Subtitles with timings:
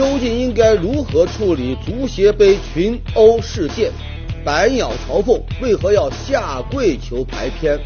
[0.00, 3.92] 究竟应该如何处理足协杯群殴事件？
[4.42, 7.78] 百鸟朝凤为何要下跪求排片？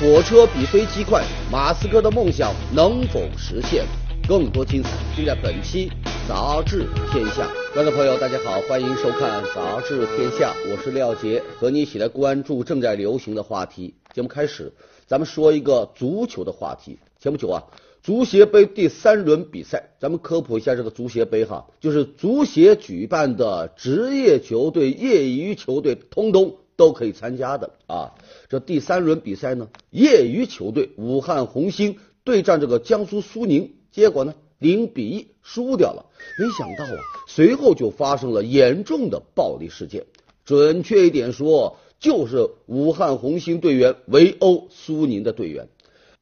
[0.00, 3.84] 火车比飞机快，马斯克的梦想能否实现？
[4.26, 5.88] 更多精彩尽在本期
[6.28, 7.44] 《杂志天下》。
[7.72, 13.94] 观众朋友，大家好，欢迎收看《杂志天下》，我是廖杰，和你一起来关注正在流行的话题。
[14.12, 14.72] 节目开始，
[15.06, 16.98] 咱们说一个足球的话题。
[17.20, 17.62] 前不久啊，
[18.06, 28.14] 足协杯第三轮比赛，咱们科普一下这个足协杯哈，就是足协举办的职业球队、业余球队通通都可以参加的啊。
[28.48, 33.72] 这第三轮比赛呢，业余球队武汉红星对战这个江苏苏宁。
[33.90, 36.06] 结果呢，零比一输掉了。
[36.38, 40.06] 没想到啊，随后就发生了严重的暴力事件。
[40.44, 45.68] 准确一点说，就是武汉红星队员围殴苏宁的队员。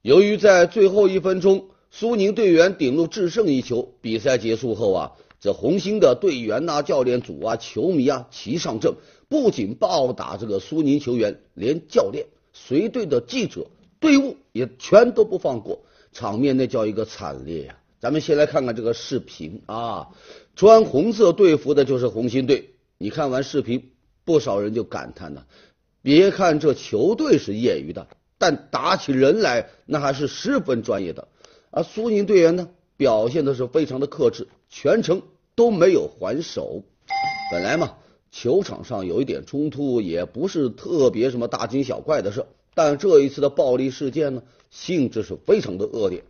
[0.00, 8.96] 由于在最后一分钟，苏宁队员顶入制胜一球，比赛结束后啊，这红星的队员呐、教练组啊、球迷啊齐上阵，
[9.28, 13.68] 不仅暴打这个苏宁球员，连教练、随队的记者、
[14.00, 15.82] 队伍也全都不放过。
[16.10, 17.78] 场面那叫一个惨烈呀！
[18.00, 20.08] 咱们先来看看这个视频啊，
[20.56, 22.70] 穿红色队服的就是红星队。
[22.98, 23.92] 你看完视频，
[24.24, 25.44] 不少人就感叹呢：
[26.02, 31.28] 别看这球队是业余的，但打起人来那还是十分专业的。
[31.76, 35.22] 而苏宁队员呢，表现的是非常的克制，全程
[35.56, 36.84] 都没有还手。
[37.50, 37.94] 本来嘛，
[38.30, 42.46] 球场上有一点冲突也不是特别什么大惊小怪的事。
[42.76, 46.22] 但这一次的暴力事件呢，性质是非常的恶劣。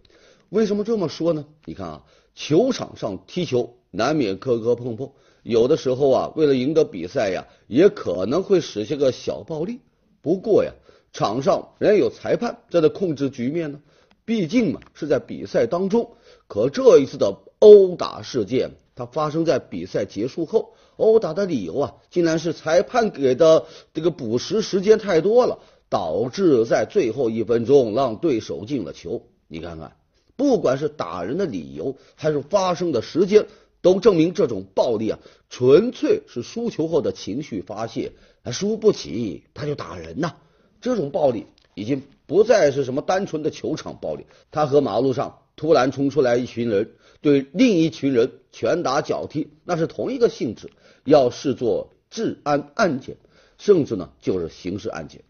[0.48, 1.45] 为什么这么说呢？
[1.67, 5.11] 你看啊，球场上踢球难免磕磕碰碰，
[5.42, 9.81] 有的时候啊，为了赢得比赛呀，也可能会使些个小暴力。
[10.22, 10.72] 不过呀，
[11.12, 13.81] 场上人家有裁判在那控制局面呢。
[14.25, 16.12] 毕竟嘛，是在比赛当中。
[16.47, 20.75] 可这一次的殴打事件，它发生在比赛结束后。
[20.97, 25.59] 殴打的理由啊，竟然是裁判给的这个补时时间太多了。
[25.91, 29.29] 导致在最后一分钟让对手进了球。
[29.47, 29.97] 你看看，
[30.35, 33.47] 不管是打人的理由，还是发生的时间，
[33.81, 35.21] 都证明这种暴力啊，
[35.51, 38.11] 纯粹是输球后的情绪发泄。
[38.43, 40.35] 还输不起他就打人呐！
[40.81, 50.71] 这种暴力已经不再是什么单纯的球场暴力，他和马路上突然冲出来一群人对另一群人拳打脚踢，那是同一个性质，
[51.05, 53.17] 要视作治安案件，
[53.59, 55.23] 甚至呢就是刑事案件。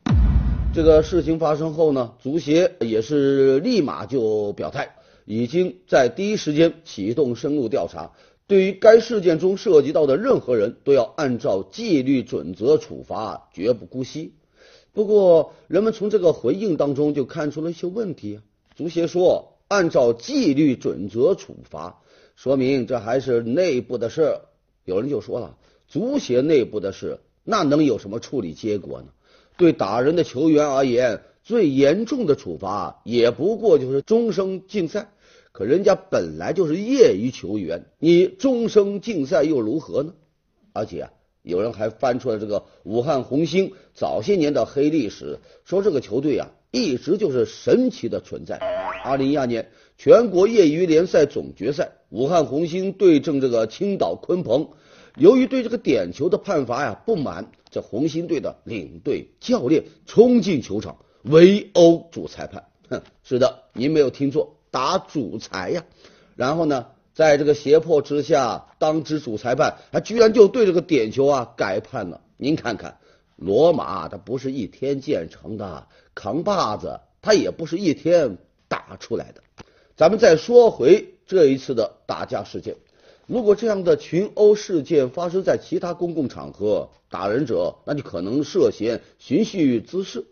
[0.73, 8.13] 这个事情发生后呢，足协也是立马就表态，已经在第一时间启动深入调查，
[8.47, 14.35] 对于该事件中涉及到的任何人都要按照纪律准则处罚，绝不姑息。
[14.95, 18.41] 不过，人们从这个回应当中就看出了一些问题。
[18.77, 22.01] 足协说按照纪律准则处罚，
[22.37, 24.41] 说明这还是内部的事。
[24.85, 25.57] 有人就说了，
[25.89, 29.09] 足协内部的事，那能有什么处理结果呢？
[29.57, 35.11] 对打人的球员而言，最严重的处罚也不过就是终生禁赛。
[35.51, 40.15] 可人家本来就是业余球员，你终生禁赛又如何呢？
[40.73, 41.11] 而且，
[41.45, 48.57] 有人还翻出了这个武汉红星早些年的黑历史，说这个球队啊一直就是神奇的存在。
[49.05, 54.71] 二零一二年全国业余联赛总决赛，武汉红星对阵这个青岛鲲鹏。
[55.17, 62.65] 由于对这个点球的判罚呀不满，这红星队的领队教练冲进球场围殴主裁判。
[62.89, 65.85] 哼，是的，您没有听错，打主裁呀。
[66.37, 72.21] 然后呢，在这个胁迫之下，当值主裁判他居然就对这个点球啊改判了。
[72.37, 72.99] 您看看，
[73.37, 79.43] 罗马它不是一天建成的，扛把子它也不是一天打出来的。
[79.97, 82.77] 咱们再说回这一次的打架事件。
[83.27, 90.23] 如果这样的群殴事件发生在其他公共场合，打人者那就可能涉嫌寻衅滋事；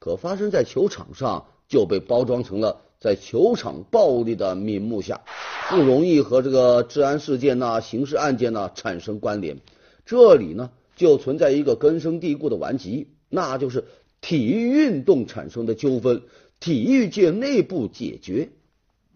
[0.00, 5.22] 可发生在球场上，就被包装成了在球场暴力的名目下，
[5.68, 9.58] 不容易和这个治安事件呐、刑事案件呐产生关联。
[10.06, 13.84] 这里呢，就存在一个根深蒂固的顽疾，那就是
[14.20, 16.22] 体育运动产生的纠纷，
[16.60, 18.50] 体育界内部解决。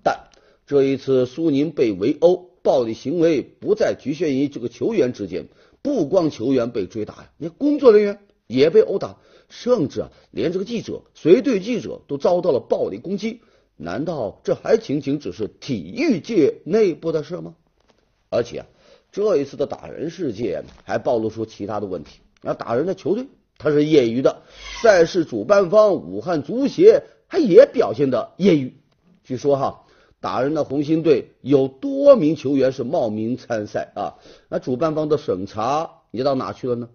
[0.03, 0.29] 但
[0.67, 2.51] 这一次苏宁被围殴。
[2.67, 5.47] 暴力行为不再局限于这个球员之间，
[5.83, 8.19] 不光球员被追打呀，你工作人员
[8.49, 9.19] 也被殴打，
[9.49, 13.41] 甚至啊，连这个记者、随队记者都遭到了暴力攻击。
[13.77, 17.55] 难道这还仅仅只是体育界内部的事吗？
[18.31, 18.67] 而且啊，
[19.13, 22.21] 这一次的打人事件还暴露出其他的问题。
[22.43, 23.27] 那打人的球队
[23.59, 24.43] 他是业余的，
[24.83, 28.77] 赛事主办方武汉足协他也表现的业余。
[29.25, 29.83] 据说哈。
[30.19, 34.15] 打人的红星队有多名球员是冒名参赛啊？
[34.49, 36.89] 那主办方的审查你到哪去了呢？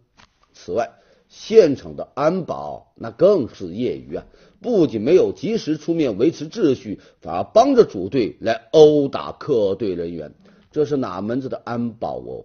[0.52, 0.92] 此外，
[1.34, 4.26] 现场的安保那更是业余啊，
[4.62, 10.34] 不仅没有及时出面维持秩序，反而帮着主队来殴打客队人员，
[10.74, 12.44] 这是哪门子的安保哦？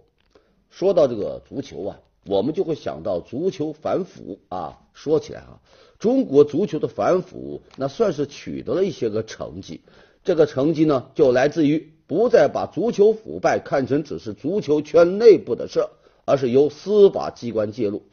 [0.69, 4.79] 说到这个足球啊，我们就会想到足球反腐啊。
[4.93, 5.59] 说起来啊，
[5.99, 9.81] 中国足球的反腐那算是取得了一些个成绩。
[10.23, 15.85] 这个成绩呢，就来自于不再把足球腐败看成只是足球圈内部的事，
[16.23, 18.03] 而是由司法机关介入。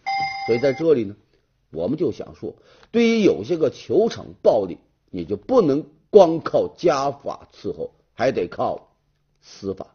[0.46, 1.14] 所以在这里呢，
[1.72, 2.54] 我们就想说，
[2.90, 4.78] 对于有些个球场暴力，
[5.10, 8.88] 你就不能光靠家法伺候，还得靠
[9.40, 9.86] 司法。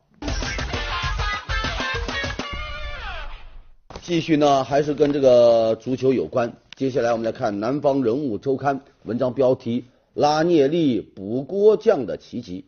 [4.01, 6.57] 继续呢，还是跟这个足球有关。
[6.75, 9.86] 接下来我们来看《南方人物周刊》文章标题。
[10.16, 12.66] 拉涅利补锅匠的奇迹。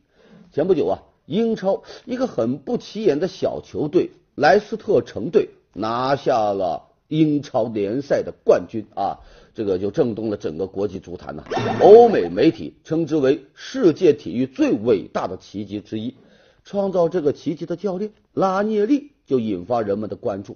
[0.54, 9.20] 前不久啊，英超一个很不起眼的小球队莱斯特城队拿下了英超联赛的冠军啊，
[9.54, 11.44] 这个就震动了整个国际足坛呐。
[11.82, 16.16] 欧美媒体称之为世界体育最伟大的奇迹之一。
[16.64, 20.56] 创造这个奇迹的教练拉涅利就引发人们的关注。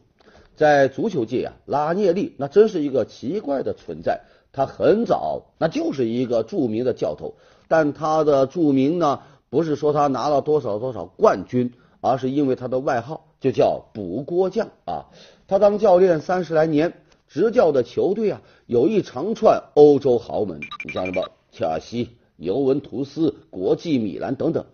[0.56, 4.22] 在足球界啊，拉涅利那真是一个奇怪的存在。
[4.54, 7.36] 他很早，那就是一个著名的教头，
[7.68, 9.19] 但他的著名呢，
[9.50, 15.06] 不是说他拿了多少多少冠军，而是因为他的外号就叫补锅匠啊。
[15.48, 16.94] 他当教练三十来年，
[17.28, 24.66] 执教的球队啊，有一长串欧洲豪门，你像什么切尔西、尤文图斯、国际米兰等等，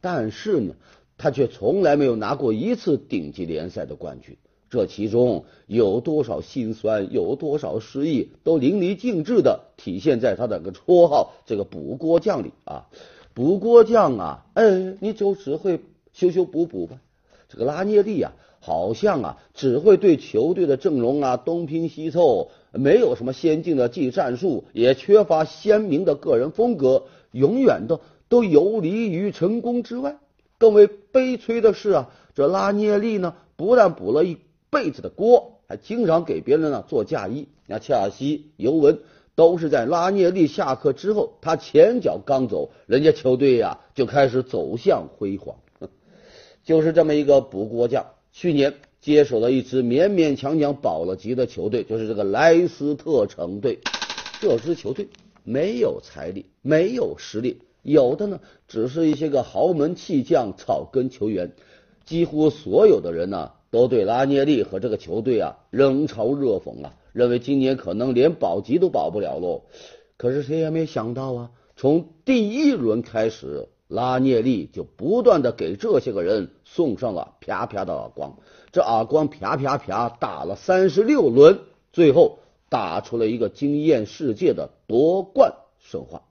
[0.00, 0.74] 但是呢，
[1.18, 4.36] 他却从来没有拿过一次顶级联赛的冠军。
[4.68, 12.86] 这其中有多少心酸，有多少失意，都淋漓尽致的体现在他的个绰号“这个补锅匠”里啊！
[13.34, 15.80] 补锅匠啊，哎，你就只会
[16.12, 17.00] 修修补补吧。
[17.50, 27.02] 这个拉涅利啊，好像啊，只会对球队的阵容啊东拼西凑，没有什么先进的技战术，也缺乏鲜明的个人风格，
[27.32, 30.16] 永远的都游离于成功之外。
[30.56, 34.38] 更为悲催的是啊，这拉涅利呢，不但补了一。
[34.72, 37.48] 辈子的锅，还经常给别人呢做嫁衣。
[37.66, 39.00] 那切尔西、尤文
[39.34, 45.56] 都是在拉涅利下课之后，他前脚刚走，人家球队呀就开始走向辉煌。
[46.64, 53.78] 就是这么一个补锅匠，去年接手了一支勉勉强强保了级的球队，就是这个莱斯特城队。
[54.40, 55.08] 这支球队
[55.44, 61.52] 没有财力，没有实力，有的呢只是一些个豪门弃将、草根球员。
[62.04, 63.52] 几乎所有的人呢。
[63.72, 69.62] 都对拉涅利和这个球队啊冷嘲热讽啊，认为今年可能连保级都保不了喽。
[70.16, 78.38] 可是谁也没想到啊，从第一轮开始，拉涅利就不断的给这些个人送上了啪啪的耳光。
[78.70, 81.58] 这耳光啪啪啪打了三十六轮，
[81.92, 82.38] 最后
[82.68, 86.22] 打出了一个惊艳世界的夺冠神话。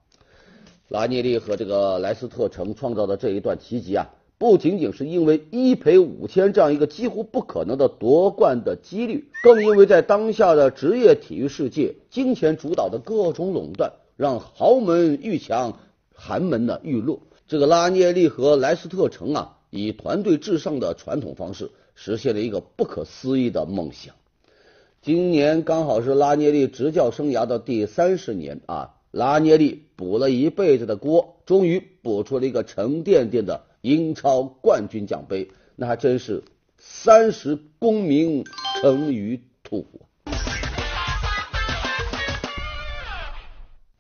[0.88, 4.10] 拉涅利和这个莱斯特城创造的这一段奇迹啊。
[4.38, 15.78] 不仅仅是因为一赔五千这样一个几乎不可能的夺冠的几率，更因为在当下的职业体育世界，金钱主导的各种垄断，让豪门愈强，
[16.16, 17.20] 寒门呢愈弱。
[17.50, 24.14] 这个拉涅利和莱斯特城啊，以团队至上的传统方式，实现了一个不可思议的梦想。
[25.02, 33.64] 今年刚好是拉涅利执教生涯的第三十年啊，拉涅利补了一辈子的锅，终于补出了一个沉甸甸的。
[33.82, 36.44] 英超冠军奖杯，那还真是
[36.78, 38.44] 三十功名
[38.82, 40.06] 尘于土啊。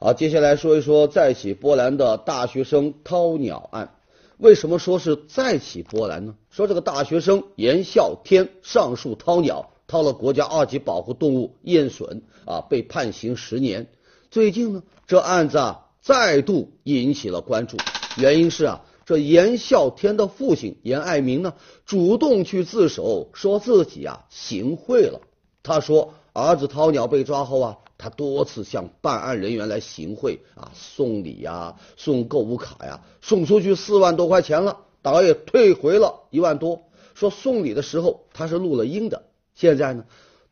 [0.02, 3.96] 好，接下来说一说再起波澜的大学生掏鸟案。
[4.38, 6.36] 为什么说是再起波澜呢？
[6.50, 13.90] 说这个大学生严孝天上树掏鸟，掏了国家二级保护动物燕隼啊，被判刑十年。
[14.32, 17.76] 最近呢，这案子啊再度引起了关注，
[18.16, 18.86] 原因是啊。
[19.06, 25.20] 这严孝天的父亲严爱民呢，主动去自首，说自己啊行贿了。
[25.62, 36.82] 他说，儿子掏鸟被抓后啊，他多次向办案人员来行贿啊，送礼呀，送购物卡呀，送出去四万多块钱了，导也退回了一万多。
[37.14, 40.06] 说送礼的时候他是录了音的，现在呢，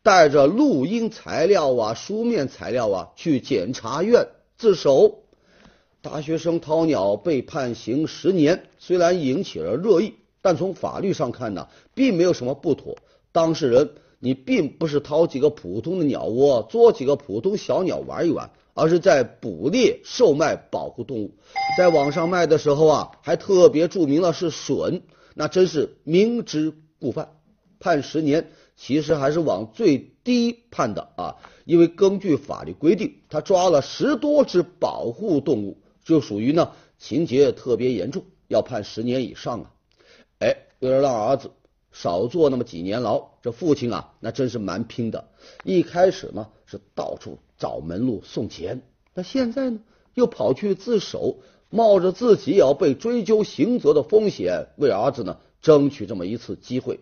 [0.04, 4.28] 带着录音材料啊，书面材料啊，去检察院
[4.58, 5.24] 自首。
[6.02, 12.98] 大学生掏鸟被判刑十年，虽然引起了热议，但从法律上看呢，并没有什么不妥。
[13.32, 21.36] 当事人你并不是掏几个普通的鸟窝，捉几个普通小鸟玩一玩，而是在捕猎、售卖保护动物。
[21.78, 25.04] 在网上卖的时候啊，还特别注明了是笋，
[25.36, 27.30] 那真是明知故犯。
[27.80, 39.72] 判十年，其实还是往最低判的啊，因为根据法律规定，他抓了十多只保护动物，就属于呢情节特别严重，要判十年以上啊。
[40.40, 41.52] 哎，为了让儿子。
[42.00, 45.26] 少坐那么几年牢，这父亲啊，那真是蛮拼的。
[45.64, 48.84] 一开始呢是到处找门路送钱，
[49.16, 49.80] 那现在呢
[50.14, 51.38] 又跑去自首，
[51.72, 57.00] 冒着自己也要被追究刑责的风险，为儿子呢争取这么一次机会。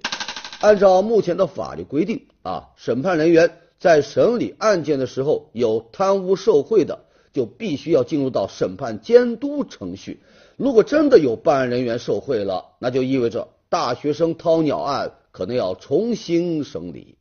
[0.61, 6.99] 按照目前的法律规定啊，审判人员在审理案件的时候有贪污受贿的，
[7.33, 10.21] 就必须要进入到审判监督程序。
[10.55, 13.49] 如果真的有办案人员受贿了，那就意味着。
[13.75, 17.17] 大学生掏鸟案可能要重新审理，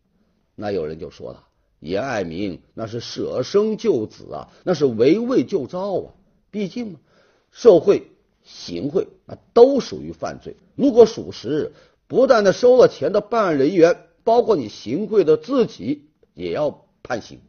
[0.55, 1.49] 那有人就说了
[1.83, 6.15] ：“严爱民那是舍生救子啊，那是围魏救赵啊！
[6.53, 7.01] 毕竟嘛，
[7.51, 8.05] 受贿、
[8.45, 10.55] 行贿那都属于犯罪。
[10.77, 11.73] 如果属实，
[12.07, 17.41] 不但那收了钱的办案人员，包括你行贿的自己也要判刑。”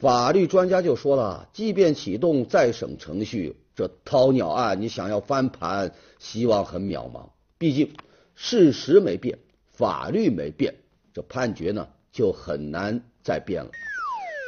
[0.00, 7.28] 法律专家就说了：“即便启动再审程序，这掏鸟案你想要翻盘，希望很渺茫。
[7.58, 7.92] 毕竟。”
[8.36, 9.38] 事实没变，
[9.72, 10.76] 法律没变，
[11.12, 13.70] 这判决呢就很难再变了。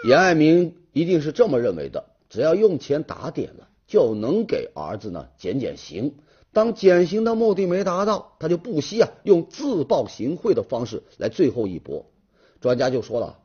[0.07, 6.15] 严爱民一定是这么认为的：只要用钱打点了，就能给儿子呢减减刑。
[6.53, 12.07] 当减刑的目的没达到，他就不惜啊用自曝行贿的方式来最后一搏。
[12.61, 13.39] 专家就说了，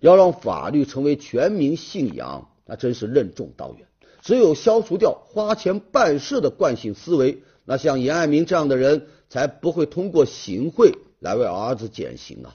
[0.00, 3.86] 要让法律成为全民信仰，那真是任重道远。
[4.22, 9.06] 只有消除掉花钱办事的惯性思维，那像严爱民这样的人。
[9.34, 12.54] 才不会通过行贿来为儿子减刑啊！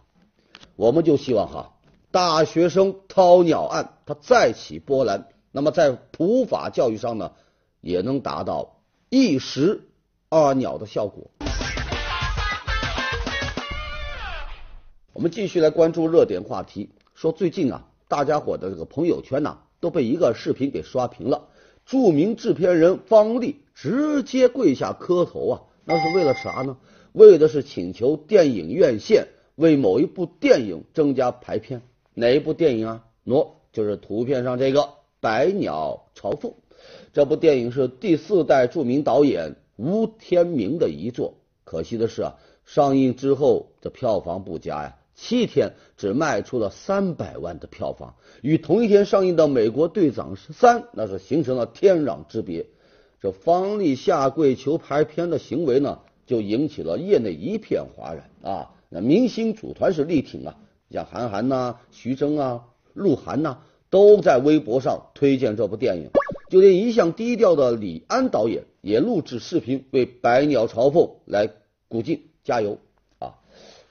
[0.77, 1.73] 我们就希望哈，
[2.09, 7.33] 大学生掏鸟案它再起波澜，那么在普法教育上呢，
[7.81, 8.77] 也能达到
[9.09, 9.89] 一石
[10.29, 11.29] 二鸟的效果。
[15.11, 21.49] 我们继续来关注热点话题，说最近啊，大家伙的这个朋友圈呐，都被一个视频给刷屏了。
[21.85, 25.61] 著名制片人方励直接跪下磕头啊！
[25.89, 26.77] 那是为了啥呢？
[27.13, 31.81] 为的是请求电影院线为某一部电影增加排片。
[32.13, 33.05] 哪一部电影啊？
[33.25, 34.81] 喏，就是图片上这个
[35.19, 36.51] 《百鸟朝凤》。
[37.11, 41.33] 这部电影是第四代著名导演吴天明的遗作。
[41.63, 52.67] 可惜的是啊，上映之后这票房不佳呀，七天只卖出了三百万的票房，与同一天上映的《美国队长三》那是形成了天壤之别。
[53.21, 58.71] 这方力下跪求拍片的行为呢，就引起了业内一片哗然啊！
[58.89, 60.55] 那明星组团是力挺啊，
[60.89, 63.59] 像韩寒呐、徐峥啊、鹿晗呐，
[63.89, 66.09] 都在微博上推荐这部电影。
[66.49, 71.49] 就连一向低调的李安导演也录制视频为《百鸟朝凤》来
[71.87, 72.79] 鼓劲加油！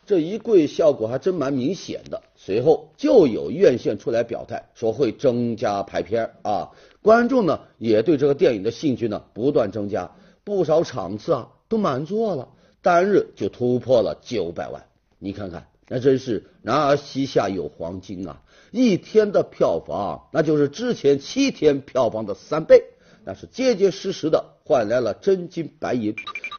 [0.09, 2.23] 这一跪效果还真蛮明显的。
[2.35, 6.71] 随后就有院线出来表态，说会增加排片啊。
[7.03, 10.11] 观众呢也对这个电影的兴趣呢不断增加，
[10.45, 12.49] 不少场次啊都满座了，
[12.81, 14.87] 单日就突破了九百万。
[15.19, 18.41] 你看看，那真是男儿膝下有黄金啊！
[18.71, 22.83] 一天的票房，那就是之前七天票房的三倍，
[23.27, 26.17] 那是结结实实的换来了真金白银。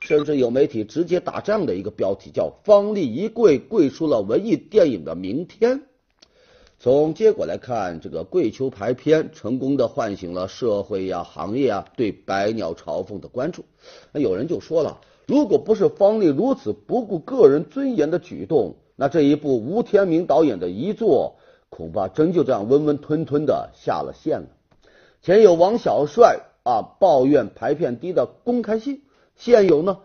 [0.09, 5.83] 甚至有媒体直接打这样的一个标题，叫“方力一跪，跪出了文艺电影的明天”。
[6.81, 13.65] 从结果来看，这个跪求排片成功的唤醒了社会呀、行业啊对《百鸟朝凤》的关注。
[14.11, 21.35] 那有人就说了，如果不是方力如此不顾个人尊严的举动，那这一部吴天明导演的遗作
[21.69, 24.47] 恐怕真就这样温温吞吞的下了线了。
[25.21, 29.03] 前有王小帅啊抱怨排片低的公开信，
[29.39, 29.97] 现有呢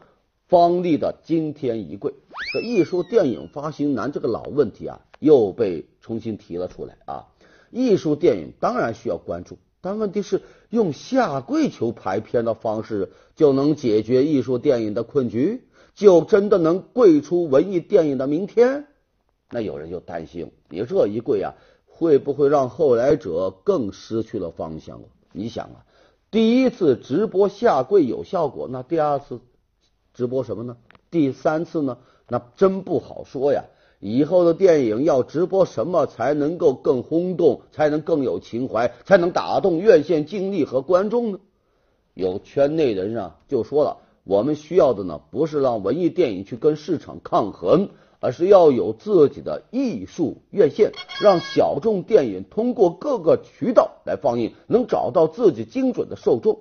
[0.49, 2.15] 方力的惊天一跪。
[2.55, 5.03] 这艺术电影发行难这个老问题啊。
[5.21, 7.29] 又被重新提了出来啊！
[7.71, 15.65] 艺术电影当然需要关注，但问题是用下跪求排片的方式就能解决艺术电影的困局，
[15.95, 18.87] 就真的能跪出文艺电影的明天？
[19.49, 21.55] 那有人就担心，你这一跪啊，
[21.87, 25.01] 会不会让后来者更失去了方向？
[25.33, 25.87] 你想啊，
[26.35, 29.39] 第一次直播下跪有效果，那第二次
[30.15, 30.79] 直播什么呢？
[31.09, 31.99] 第三次呢？
[32.29, 33.67] 那真不好说呀。
[34.01, 41.39] 以后的电影要直播什么才能够更轰动，才能更有情怀，才能打动院线精力和观众呢？
[42.15, 47.91] 有圈内人啊就说了，我们需要的呢不是让文艺电影去跟市场抗衡，
[48.25, 56.61] 而是要有自己的艺术院线，让小众电影通过各个渠道来放映，能找到自己精准的受众。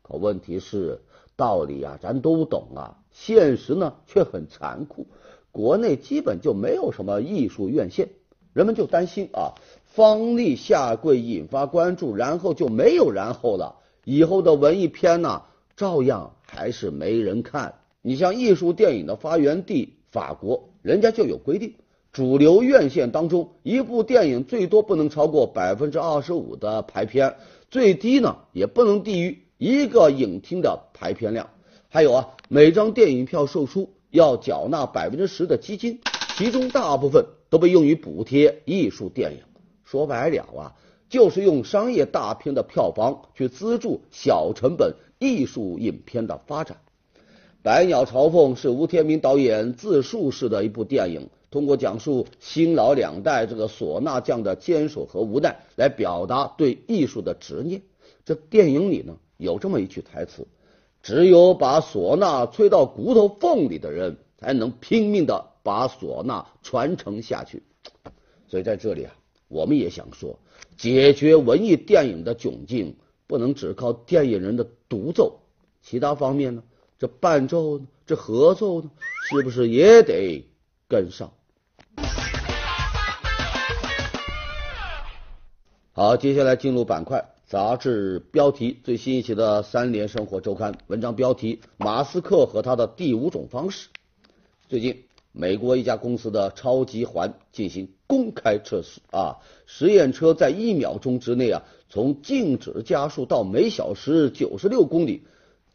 [0.00, 1.02] 可问题是，
[1.36, 5.06] 道理啊咱都懂啊，现实呢却很残酷。
[5.52, 8.08] 国内基本就没有什么艺术院线，
[8.54, 15.42] 人们就担心啊，方力下跪引发关注，然后就没有然后了，以后的文艺片呢？
[15.76, 17.74] 照样还是没人看。
[18.00, 21.74] 你像艺术电影的发源地法国，人家就有规定，
[22.12, 27.36] 主流院线当中，一部电影最多不能超过百分之二十五的排片，
[27.70, 31.50] 最低呢也不能低于一个影厅的排片量。
[31.88, 36.00] 还有啊，每张电影票售出要缴纳百分之十的基金，
[36.36, 39.42] 其中大部分都被用于补贴艺术电影。
[39.84, 40.74] 说白了啊，
[41.08, 44.94] 就是用商业大片的票房去资助小成本。
[45.20, 46.78] 艺术影片的发展，
[47.68, 57.82] 《百鸟朝凤》是吴天明导演自述式的一部电影，通过讲述新老两代这个唢呐匠的坚守和无奈，来表达对艺术的执念。
[58.24, 60.46] 这电影里呢，有这么一句台词
[61.04, 67.62] ：“只有把唢呐吹到骨头缝里的人，才能拼命的把唢呐传承下去。”
[68.48, 69.14] 所以在这里啊，
[69.48, 70.38] 我们也想说，
[70.78, 72.96] 解决文艺电影的窘境。
[73.26, 75.40] 不能只靠电影人的独奏，
[75.82, 76.62] 其他方面呢？
[76.98, 77.86] 这伴奏呢？
[78.06, 78.90] 这合奏呢？
[79.30, 80.44] 是不是也得
[80.88, 81.32] 跟上？
[85.92, 93.88] 好，接下来进入板块，杂志标题最新一期的《三联生活周刊》文章标题：马斯克和他的第五种方式。
[94.68, 95.04] 最近。
[95.30, 99.36] 美国一家公司的超级环进行公开测试啊，
[99.66, 105.22] 实验车在一秒钟之内啊，从静止加速到每小时九十六公里。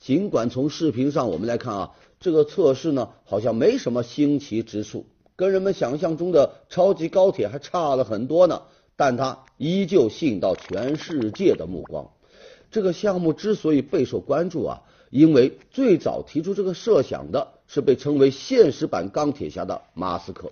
[0.04, 5.06] 尽管从视频上我们来看啊，这个测试呢好像没什么新奇之处，
[5.38, 8.64] 跟人们想象中的超级高铁还差了很多呢，
[8.98, 12.10] 但它依旧吸引到全世界的目光。
[12.70, 14.82] 这个项目之所以备受关注啊。
[15.10, 20.52] 因为最早提出这个设想的是被称为现实版钢铁侠的马斯克。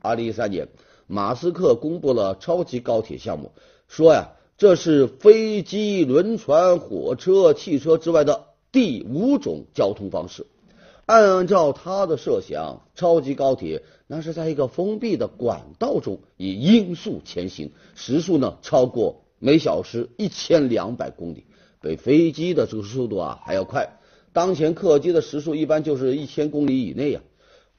[0.00, 0.66] 二零一三年，
[1.06, 3.52] 马斯克公布了超级高铁项目，
[3.86, 10.46] 说呀，这是飞机、轮船、火车、汽车之外的第五种交通方式。
[11.06, 21.46] 按照他的设想，超级高铁那是在一个封闭的管道中以音速前行，时速呢超过每小时一千两百公里，
[21.80, 23.98] 比飞机的这个速度啊还要快。
[24.34, 27.22] 当前客机的时速一般就是一千公里以内呀，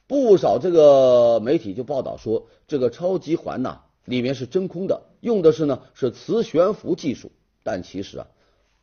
[0.08, 7.30] 不少这个媒体就报道说，这个超级环呐里面是真空的，用的是呢是磁悬浮技术。
[7.62, 8.26] 但其实啊，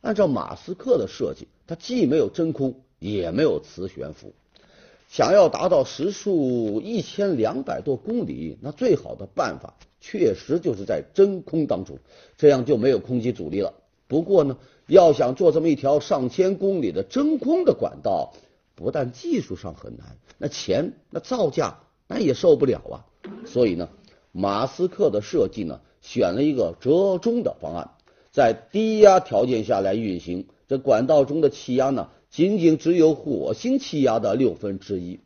[0.08, 4.32] 按照马斯克的设计，它既没有真空，也没有磁悬浮。
[5.10, 12.00] 想要达到时速一千两百多公里，那最好的办法确实就是在真空当中，
[12.38, 13.74] 这样就没有空气阻力了。
[14.08, 14.58] 不过呢。
[14.88, 18.32] 要想做这么一条上千公里的真空的管道，
[18.74, 23.04] 不但技术上很难，那钱那造价那也受不了啊。
[23.46, 23.90] 所以呢，
[24.32, 27.92] 马斯克的设计呢，选了一个折中的方案，
[28.38, 30.46] 在低压条件下来运行。
[30.68, 35.20] 这管道中的气压呢，仅仅只有火星气压的六分之一。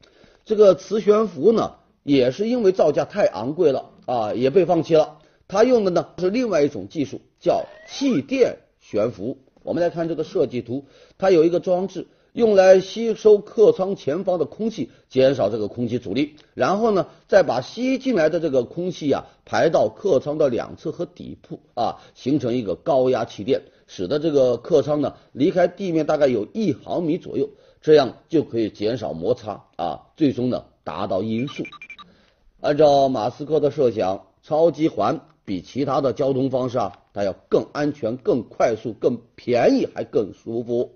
[0.46, 5.18] 这个磁悬浮呢，也是因为造价太昂贵了啊，也被放弃了。
[5.50, 9.40] 它用的呢是另外一种技术，叫气垫悬浮。
[9.64, 10.86] 我们来看这个设计图，
[11.18, 16.38] 它有一个装置用来吸收客舱前方的空气，减少这个空气阻力。
[16.56, 27.48] 然后呢，再把吸进来的这个空气啊排到客舱的两侧和底部啊，形成一个高压气垫，使得这个客舱呢离开地面大概有一毫米左右，
[27.82, 31.64] 这样就可以减少摩擦啊，最终呢达到音速。
[32.60, 35.22] 按照马斯克的设想，超级环。
[35.44, 40.94] 比其他的交通方式啊，它要更安全、更快速、更便宜，还更舒服。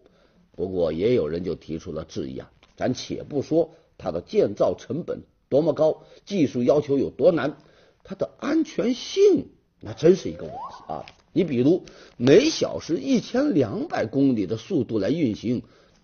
[0.55, 7.57] 不过也有人就提出了质疑啊，咱且不说它的建造成本多么高，技术要求有多难，
[8.03, 9.47] 它的安全性
[9.79, 11.05] 那真是一个问题啊。
[11.33, 11.83] 你比如
[12.17, 15.63] 每小时一千两百公里的速度来运行，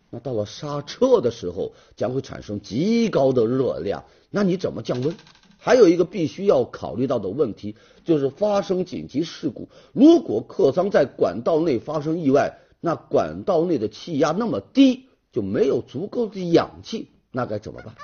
[0.09, 5.15] 那到了刹车的时候将会产生极高的热量，那你怎么降温？
[5.57, 17.95] 还有一个必须要考虑到的问题，就是发生紧急事故，如果客舱在管道内发生意外，那管道内的气压那么低，就没有足够的氧气，那该怎么办？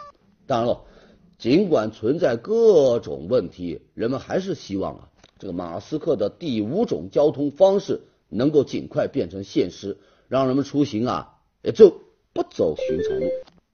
[0.45, 0.81] 当然了，
[1.37, 12.01] 尽管存在各种问题，人们还是希望啊，这个马斯克的第五种交通方式能够尽快变成现实，让人们出行啊，也就
[12.33, 13.25] 不走寻常路。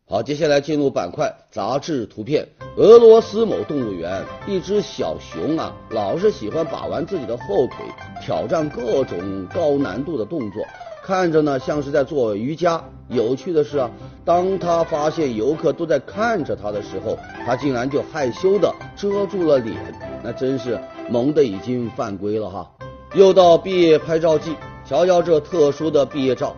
[0.05, 2.49] 好，接下来进入板块杂志图片。
[2.75, 7.85] 俄罗斯某动物园，一只小熊啊，老是喜欢把玩自己的后腿，
[8.21, 10.61] 挑战各种高难度的动作，
[11.03, 12.81] 看着呢像是在做瑜伽。
[13.09, 13.91] 有趣的是啊，
[14.23, 19.75] 当他发现游客都在看着他的时候，他竟然就害羞的遮住了脸，
[20.23, 22.71] 那真是萌的已经犯规了哈。
[23.13, 24.55] 又到毕业拍照季，
[24.87, 26.55] 瞧瞧这特殊的毕业照。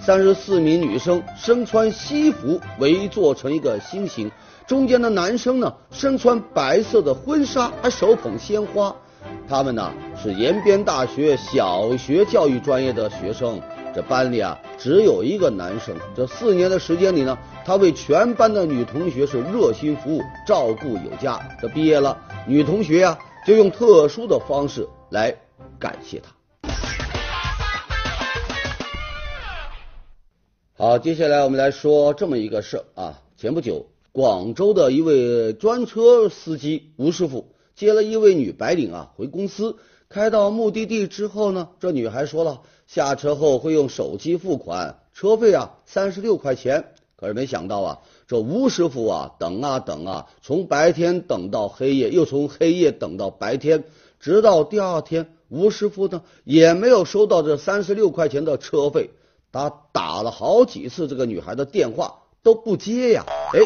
[0.00, 4.30] 三十四名女生身穿西服围坐成一个心形，
[4.66, 8.94] 中间的男生呢身穿白色的婚纱，还手捧鲜花。
[9.48, 13.58] 他们呢是延边大学小学教育专业的学生。
[13.94, 15.94] 这班里啊只有一个男生。
[16.16, 21.40] 这四年的时间里呢，他为全班的女同学是热心服务，照顾有加。
[21.62, 25.32] 这毕业了，女同学呀就用特殊的方式来
[25.78, 26.34] 感谢他。
[30.76, 33.20] 好，接下来我们来说这么一个事啊。
[33.36, 39.76] 前不久，广州的一位专车司机吴师傅接了一位女白领啊回公司，
[40.08, 46.92] 开到目的地之后呢，这女孩说了下车后会用手机付款，车费啊三十六块钱。
[47.16, 53.84] 可是没想到啊，这吴师傅啊等啊等啊，从白天等到黑夜，又从黑夜等到白天，
[54.20, 59.10] 直到第二天，吴师傅呢也没有收到这三十六块钱的车费。
[59.52, 63.60] 他打了好几次这个女孩的电话都不接呀，哎，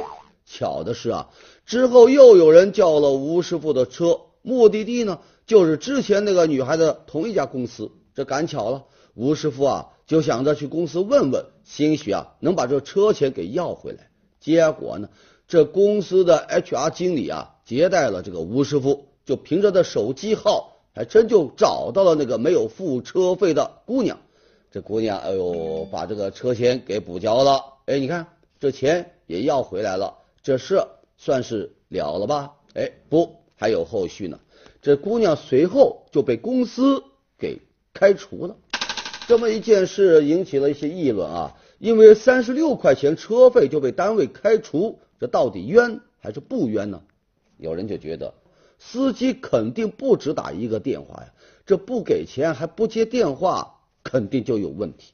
[0.44, 1.28] 巧的是啊，
[1.64, 7.90] 之后又有人叫了吴师傅的车，目的地呢就是之前那个女孩的同一家公司。
[8.14, 8.84] 这赶巧了，
[9.18, 14.10] 吴师傅啊就想着去公司问问，兴许啊能把这车钱给要回来。
[14.38, 15.08] 结果呢，
[15.48, 24.20] 这公司的 HR 经理啊接待了这个吴师傅，就凭着的手机号，还真就找到了那个没有付车费的姑娘。
[24.70, 27.64] 这姑娘，哎呦，把这个车钱给补交了。
[27.86, 28.28] 哎，你看
[28.60, 30.80] 这钱也要回来了，这事
[31.16, 32.52] 算是了了吧？
[32.74, 34.38] 哎，不，还有后续呢。
[34.80, 37.02] 这姑娘随后就被公司
[37.36, 37.58] 给
[37.92, 38.56] 开除了。
[39.28, 47.02] 这么一件事引起了一些议论啊，因为三十六块钱车费就被单位开除，这到底冤还是不冤呢？
[47.58, 48.32] 有人就觉得
[48.78, 51.34] 司机肯定不只打一个电话呀，
[51.66, 53.74] 这不给钱还不接电话。
[54.04, 55.12] 肯定就有问题。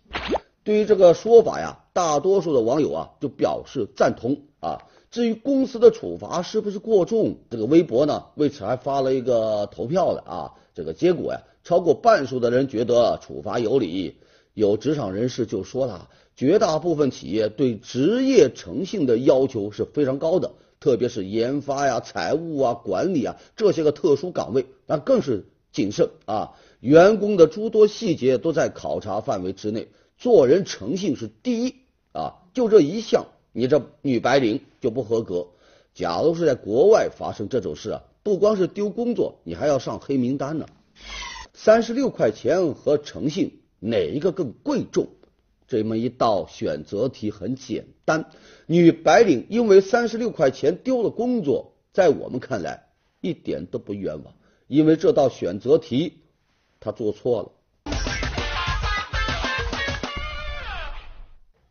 [0.62, 4.78] 对于这个说法呀，大多数的网友啊就表示赞同啊。
[5.10, 10.52] 至于公司的处罚是不是过重，这个微博呢为此还发了一个投票的啊。
[10.72, 14.18] 这个结果呀，超过半数的人觉得处罚有理。
[14.52, 26.52] 有职场人士就说了，绝大部分企业对职业诚信的要求是非常高的，特别是研发呀、财务啊、管理啊这些个特殊岗位，那更是谨慎啊。
[26.78, 31.74] 员工的诸多细节都在考察范围之内，做人诚信是第一
[32.12, 32.34] 啊！
[32.52, 35.48] 就这一项，你这女白领就不合格。
[35.94, 40.66] 假如是在国外发生这种事啊，不光是丢工作，你还要上黑名单呢。
[41.56, 45.06] 三十六块钱和诚信哪一个更贵重？
[45.68, 48.28] 这么一道选择题很简单，
[48.66, 52.88] 女白领因为三十六块钱丢了工作，在我们看来
[53.20, 54.34] 一点都不冤枉，
[54.66, 56.22] 因为这道选择题。
[56.80, 57.52] 他做错了。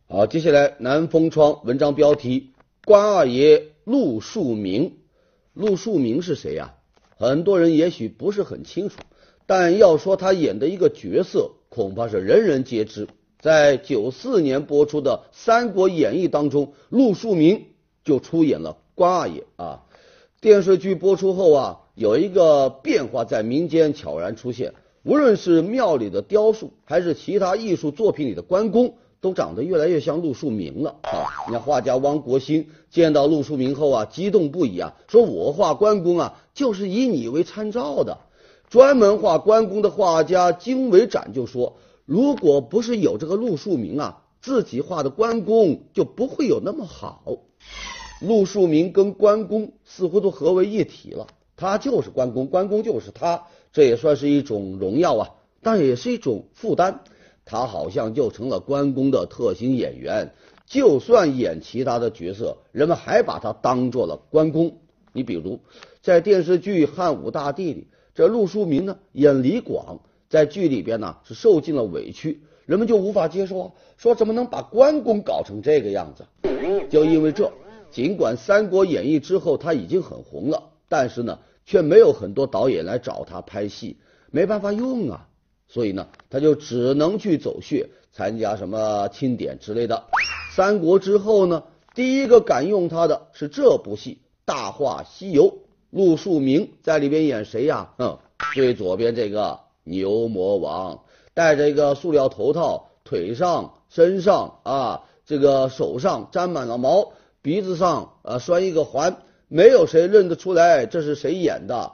[0.08, 2.54] 好，接下来南风窗文章标题：
[2.86, 4.96] 关二爷陆树铭。
[5.52, 6.74] 陆树铭是谁呀？
[7.16, 8.98] 很多人也许不是很清楚，
[9.46, 13.08] 但要说他演的一个角色，恐怕是人人皆知。
[13.40, 17.66] 在九四年播出的《三国演义》当中，陆树铭
[18.04, 19.82] 就出演了关二爷啊。
[20.40, 24.72] 电视剧播出后啊，有一个变化在民间悄然出现。
[25.02, 31.28] 无论是庙里的雕塑，还是其他艺术作品里的关公，都长得越来越像陆树铭了啊！
[31.46, 38.16] 你看画家汪国兴见到陆树铭后啊，激动不已啊，说我画关公啊，就是以你为参照的。
[38.74, 47.22] 专门画关公的画家金维展就说，如果不是有这个陆树铭啊，自己画的关公就不会有那么好。
[48.20, 51.28] 陆树铭跟关公似乎都合为一体了。
[51.54, 55.30] 他就是关公，关公就是他，这也算是一种荣耀啊，
[55.62, 57.04] 但也是一种负担。
[57.44, 60.34] 他好像就成了关公的特型演员，
[60.66, 64.78] 就算演其他的角色，人们还把他当做了关公。
[65.12, 65.60] 你比如
[66.02, 76.24] 在电视剧《汉武大帝》里，这陆书铭呢演李广，在剧里边呢是受尽了委屈，人们就无法接受啊，说怎么能把关公搞成这个样子？
[76.88, 77.52] 就因为这，
[77.90, 80.70] 尽管《三国演义》之后他已经很红了。
[80.86, 83.96] 但是呢，却没有很多导演来找他拍戏，
[84.30, 85.26] 没办法用啊，
[85.66, 90.04] 所以呢，他就只能去走穴，参加什么庆典之类的。
[90.54, 95.50] 三国之后呢，第一个敢用他的是这部戏《大话西游》，
[95.94, 97.92] 陆树铭在里边演谁呀？
[97.98, 98.18] 哼，
[98.52, 101.04] 最左边这个牛魔王，
[101.34, 111.92] 戴着一个塑料头套，腿上、身上啊，这个手上沾满了毛，鼻子上啊拴一个环，没有谁认得出来这是谁演的。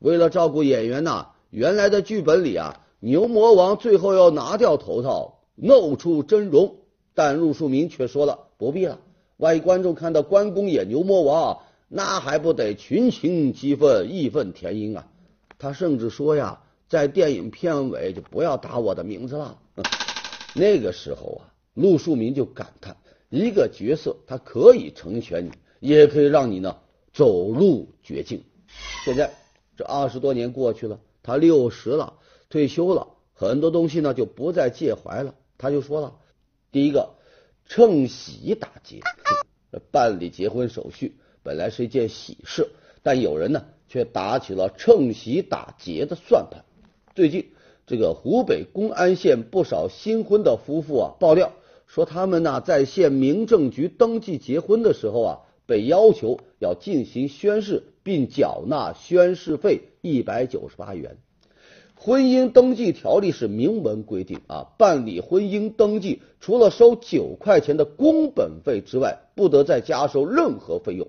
[0.00, 6.74] 为了照顾演员呐，原来的剧本里啊，牛魔王最后要拿掉头套，露出真容，
[7.14, 8.98] 但陆树铭却说了不必了。
[9.36, 15.08] 万一观众看到关公演牛魔王，那还不得群情激愤、义愤填膺啊？
[15.58, 19.58] 他甚至说呀，在电影片尾就不要打我的名字了。
[20.54, 22.96] 那个时候啊，陆树铭就感叹：
[23.28, 26.78] 一个角色他可以成全你，也可以让你呢
[27.12, 28.44] 走入绝境。
[29.04, 29.32] 现在
[29.76, 32.14] 这二十多年过去了，他六十了，
[32.48, 35.34] 退休了，很多东西呢就不再介怀了。
[35.58, 36.14] 他就说了，
[36.72, 37.14] 第一个。
[37.68, 39.00] 趁喜打劫，
[39.90, 41.16] 办理结婚手续
[41.46, 42.70] 本来是一件喜事，
[43.04, 46.64] 但有人呢却打起了趁喜打劫的算盘。
[47.14, 47.46] 最近，
[47.86, 51.52] 这个湖北公安县不少新婚的夫妇啊爆料
[51.86, 61.16] 说，他们呢在县民政局登记结婚的时候啊，被要求要进行宣誓，并缴纳宣誓费一百九十八元。
[61.98, 71.06] 婚姻登记条例是明文规定啊，办理婚姻登记除了收九块钱的工本费之外，不得再加收任何费用。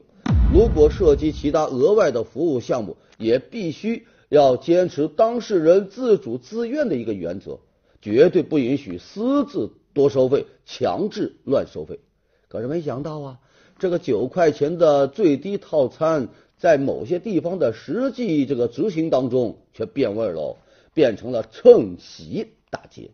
[0.48, 7.60] 如果涉及其他额外的服务项目，也必须要坚持当事人自主自愿的一个原则，
[8.02, 12.00] 绝对不允许私自多收费、强制乱收费。
[12.48, 13.40] 可是没想到啊，
[13.78, 20.58] 这个九块钱的最低套餐，在某些地方的实际这个执行当中却变味喽。
[20.94, 23.12] 变成了趁喜打劫，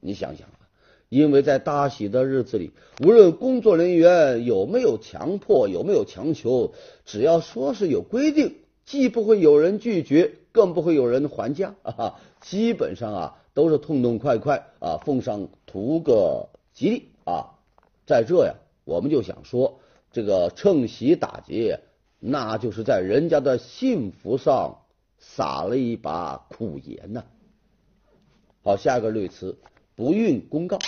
[0.00, 0.46] 你想想，
[1.12, 2.70] 因为在大喜的日子里，
[3.04, 6.72] 无论工作人员有没有强迫，有没有强求，
[7.04, 8.54] 只要说是有规定，
[8.86, 17.58] 既不会有人拒绝，更不会有人还价啊，基本上啊都是痛痛快快啊奉上图个吉利啊。
[18.06, 18.54] 在这呀，
[18.86, 19.80] 我们就想说，
[20.12, 21.80] 这个趁喜打劫，
[22.20, 24.78] 那就是在人家的幸福上。
[25.24, 27.22] 撒了一把苦盐呐。
[28.64, 29.56] 好，下个类词，
[29.94, 30.80] 不孕公告。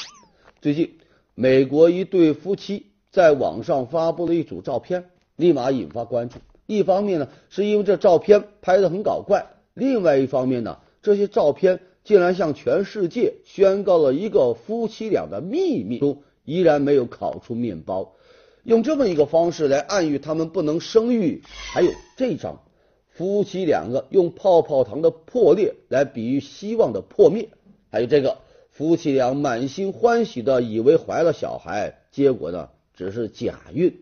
[0.65, 0.93] 最近，
[1.35, 6.39] 美国一对夫妻在网上发布了一组照片，立马引发关注。
[6.65, 9.43] 一方面呢，是因为这照片拍的很搞怪；
[9.75, 18.15] 另外一方面呢，这些照片竟然向全世界宣告了一个夫妻俩的秘密中依然没有烤出面包，
[18.63, 21.43] 用这么一个方式来暗喻他们不能生育。
[21.75, 22.63] 还有这张。
[23.11, 27.51] 夫妻两个用泡泡糖的破裂来比喻希望的破灭，
[27.91, 28.39] 还有这个
[28.75, 34.01] 夫妻俩满心欢喜的以为怀了小孩，结果呢只是假孕。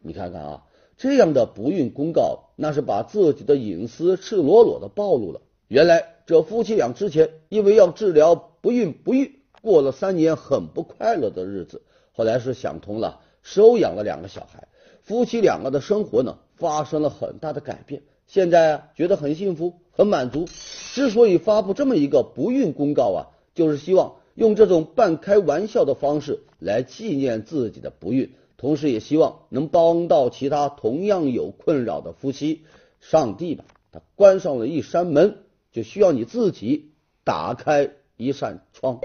[0.00, 0.62] 你看看啊，
[0.96, 5.40] 这样的不孕公告，那是把自己的隐私赤裸裸的暴露了。
[5.66, 11.82] 原来这夫妻俩之前因为要治疗不孕不育，过了三年很不快乐的日子，
[12.12, 14.68] 后来是想通了，收养了两个小孩，
[15.02, 18.02] 夫妻两个的生活呢发生了很大的改变。
[18.28, 20.46] 现在啊，觉得很幸福，很满足。
[20.94, 23.20] 之所以发布这么一个不孕公告啊，
[23.54, 32.62] 就是希望用这种半开玩笑的方式来纪念自己的不孕，同时也希望能帮到其他同样有困扰的夫妻。
[33.00, 35.38] 上帝吧，他关上了一扇门，
[35.72, 36.92] 就需要你自己
[37.24, 39.00] 打开一扇窗。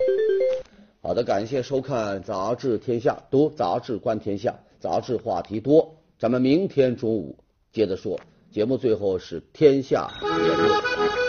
[1.01, 5.95] 好的，感谢收看《杂志天下》，读杂志观天下，杂志话题多。
[6.19, 7.37] 咱们明天中午
[7.71, 8.19] 接着说。
[8.49, 11.26] 节目最后是天下言论。